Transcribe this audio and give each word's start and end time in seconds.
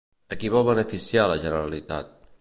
A 0.35 0.37
qui 0.43 0.49
vol 0.53 0.65
beneficiar 0.69 1.27
la 1.33 1.39
Generalitat? 1.47 2.15